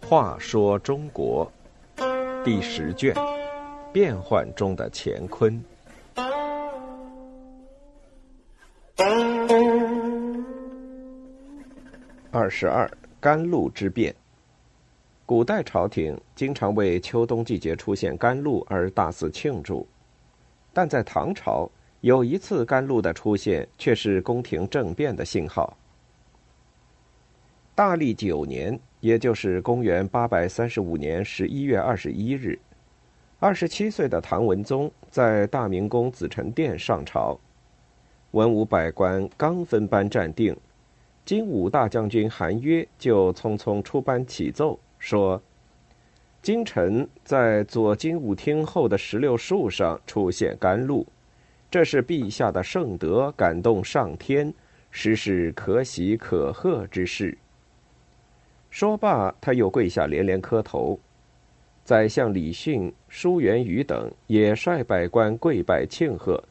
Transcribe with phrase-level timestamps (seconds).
[0.00, 1.50] 话说中国
[2.44, 3.14] 第十卷：
[3.92, 5.64] 变幻中的乾坤。
[12.30, 14.14] 二十二，甘露之变。
[15.24, 19.86] 古代朝廷经常为秋冬季节出现甘露而大肆庆祝，
[20.74, 21.70] 但在唐朝，
[22.02, 25.76] 有一次甘露的出现却是宫廷政变的信号。
[27.76, 32.58] 大历九年，也就是公元八百三十五年十一月二十一日，
[33.38, 37.38] 二十七岁的唐文宗在大明宫紫宸殿上朝，
[38.32, 40.56] 文武百官刚分班站定，
[41.24, 44.76] 金武大将军韩约就匆匆出班启奏。
[44.98, 45.40] 说
[46.42, 51.06] ：“京城在左金吾厅后的石榴树上出现甘露，
[51.72, 54.52] 这是陛下的圣德感动上天，
[54.90, 57.38] 实是可喜可贺之事。”
[58.68, 61.00] 说罢，他又跪下连连磕头。
[61.82, 66.44] 宰相李训、舒元宇等也率百官跪拜庆贺，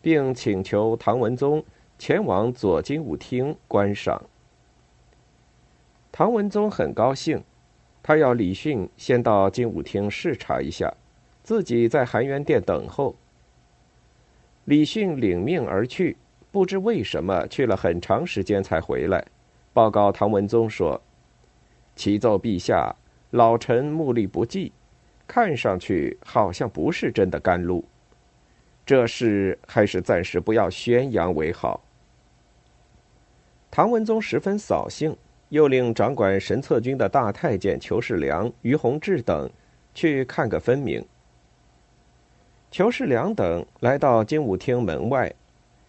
[0.00, 1.64] 并请求唐文宗
[1.98, 4.22] 前往左金吾厅观赏。
[6.12, 7.42] 唐文宗很高兴。
[8.00, 10.94] 他要李训先到金武厅视察一下，
[11.42, 13.16] 自己在含元殿等候。
[14.68, 16.14] 李训领命而去，
[16.52, 19.24] 不知为什么去了很长时间才回来，
[19.72, 21.00] 报告唐文宗说
[21.96, 22.94] ：“启奏陛下，
[23.30, 24.70] 老臣目力不济，
[25.26, 27.82] 看上去好像不是真的甘露，
[28.84, 31.82] 这事还是暂时不要宣扬为好。”
[33.72, 35.16] 唐文宗十分扫兴。
[35.48, 39.50] 又令掌管神策军的大太监裘世良、于洪志等
[39.94, 41.02] 去看个分明。
[42.70, 45.32] 裘世良等来到金武厅门外，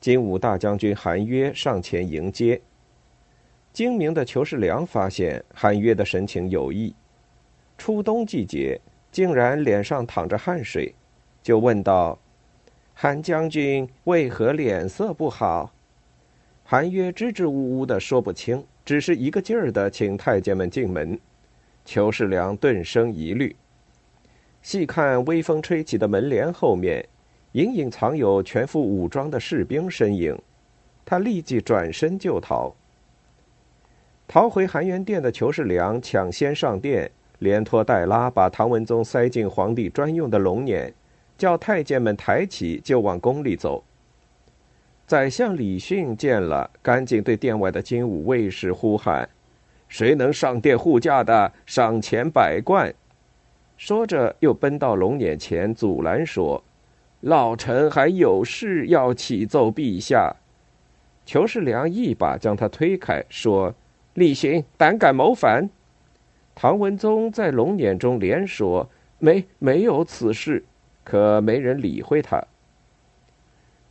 [0.00, 2.58] 金武大将军韩约上前迎接。
[3.74, 6.94] 精明的裘世良发现韩约的神情有异，
[7.76, 8.80] 初冬季节
[9.10, 10.94] 竟然脸上淌着汗水，
[11.42, 12.18] 就问道
[12.94, 15.70] ：“韩将军为何脸色不好？”
[16.64, 18.64] 韩约支支吾吾的说不清。
[18.84, 21.16] 只是一个劲儿的请太监们进门，
[21.84, 23.54] 裘世良顿生疑虑。
[24.62, 27.04] 细看微风吹起的门帘后面，
[27.52, 30.38] 隐隐藏有全副武装的士兵身影，
[31.04, 32.72] 他立即转身就逃。
[34.28, 40.92] 逃回含元殿的裘世良抢先上殿，连拖带拉把唐文宗塞进皇帝专用的龙辇，
[41.36, 43.82] 叫太监们抬起就往宫里走。
[45.08, 49.28] 宰相李训见了，赶紧对殿外的金武卫士呼喊
[49.88, 52.94] ：“谁能上殿护驾的，赏钱百贯。”
[53.84, 56.62] 说着，又奔到龙辇前阻拦说
[57.22, 60.36] ：“老臣还有事要启奏陛下。”
[61.26, 63.74] 裘世良一把将他推开，说
[64.14, 65.68] ：“李行胆敢谋反！”
[66.54, 68.88] 唐文宗在龙辇中连说
[69.18, 70.62] ：“没，没有此事。”
[71.02, 72.40] 可没人理会他。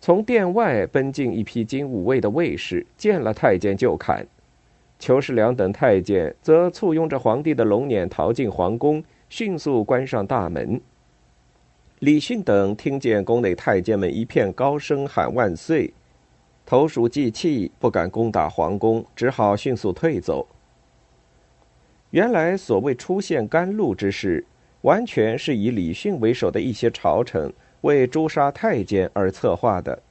[0.00, 4.26] 从殿外奔进一批金武卫的卫士，见了太监就砍。
[4.98, 10.80] 裘世良等太监则簇拥着皇帝的龙辇逃进皇宫，迅速关上大门。
[12.00, 15.92] 李训等听见宫内太监们一片高声喊万岁，
[16.64, 20.46] 投鼠忌器，不敢攻打皇宫，只好迅速退走。
[22.10, 24.44] 原来所谓出现甘露之事，
[24.82, 27.52] 完全是以李训为首的一些朝臣。
[27.82, 30.02] 为诛杀太监而策划的，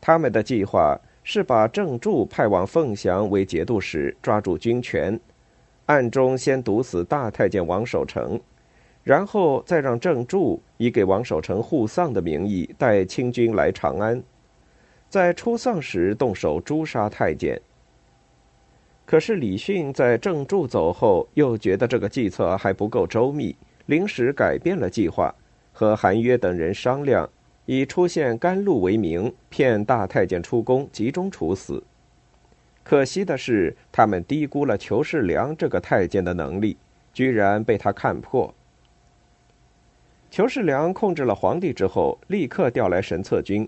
[0.00, 5.20] 他们的计划是把郑注派往凤翔为节度使，抓住军权，
[5.86, 8.40] 暗中先毒死大太监王守成，
[9.02, 14.22] 然后再让郑注以给王守成护丧的名义带清军来长安，
[15.08, 17.60] 在出丧时动手诛杀太监。
[19.06, 23.54] 可是李训在郑注走后，又觉得这个计策还不够周密，
[23.86, 25.34] 临时改变了计划。
[25.76, 27.28] 和韩约等人商量，
[27.66, 31.82] 以出现甘露为名，骗大太监出宫，集中处死。
[32.84, 36.76] 可惜的是，他们低估了裘世良这个太监的能力，
[37.14, 38.54] 居然被他看破。
[40.30, 43.66] 裘世良控制了皇帝之后，立刻调来神策军，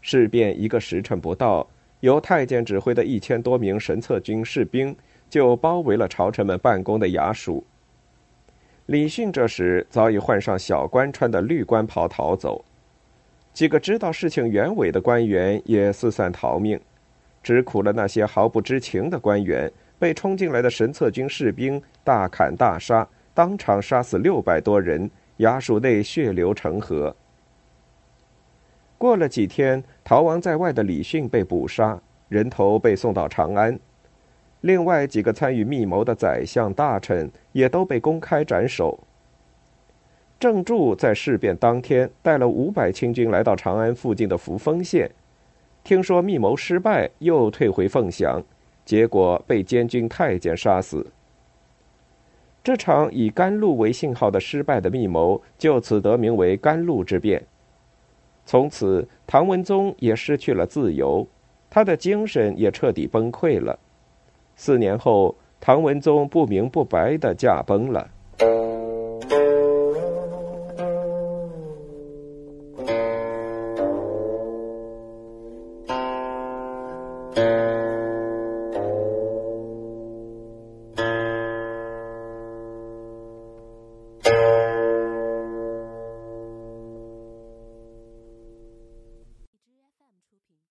[0.00, 1.68] 事变一个时辰不到，
[2.00, 4.94] 由太监指挥的一千多名神策军士兵
[5.30, 7.64] 就包围了朝臣们办公的衙署。
[8.86, 12.64] 李训这时早已换上小官穿的绿官袍逃走，
[13.52, 16.80] 几个知道事情原委的官员也四散逃命，
[17.48, 27.16] 只苦了那些毫不知情的官员，被冲进来的神策军士兵大砍大杀，当场杀死六百多人，衙署内血流成河。
[28.98, 31.98] 过了几天，逃亡在外的李训被捕杀，
[32.28, 33.80] 人头被送到长安。
[34.60, 39.00] 另外几个参与密谋的宰相大臣也都被公开斩首。
[40.38, 45.10] 郑注在事变当天带了五百清军来到长安附近的扶风县，
[45.88, 48.44] 听说密谋失败，又退回凤翔，
[48.84, 51.06] 结果被监军太监杀死。
[52.62, 57.42] 这场以甘露为信号的失败的密谋，就此得名为甘露之变。
[58.44, 61.26] 从此，唐文宗也失去了自由，
[61.70, 63.78] 他的精神也彻底崩溃了。
[64.56, 68.06] 四年后，唐文宗不明不白的驾崩了。